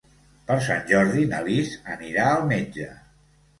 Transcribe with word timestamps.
Per 0.45 0.55
Sant 0.67 0.81
Jordi 0.91 1.27
na 1.35 1.43
Lis 1.49 1.75
anirà 1.99 2.27
al 2.33 2.49
metge. 2.57 2.91